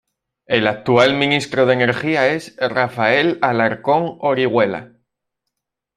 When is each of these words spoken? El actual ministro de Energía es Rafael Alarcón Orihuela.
El 0.47 0.65
actual 0.65 1.13
ministro 1.15 1.67
de 1.67 1.75
Energía 1.75 2.29
es 2.29 2.55
Rafael 2.59 3.37
Alarcón 3.43 4.17
Orihuela. 4.19 4.93